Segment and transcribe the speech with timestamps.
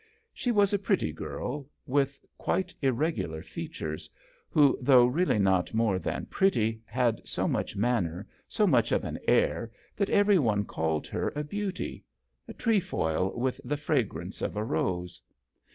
[0.33, 4.09] She was a pretty girl with quitw irregular features,
[4.49, 9.19] who though really not more than pretty, had so much manner, so much of an
[9.27, 12.03] air, that every one called her a beauty:
[12.47, 15.21] a trefoil with the fra grance of a rose.